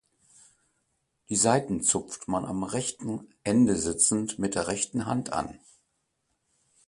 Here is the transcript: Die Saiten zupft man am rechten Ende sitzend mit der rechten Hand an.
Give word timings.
Die 1.29 1.35
Saiten 1.35 1.83
zupft 1.83 2.27
man 2.27 2.43
am 2.43 2.63
rechten 2.63 3.31
Ende 3.43 3.75
sitzend 3.75 4.39
mit 4.39 4.55
der 4.55 4.65
rechten 4.67 5.05
Hand 5.05 5.31
an. 5.31 5.59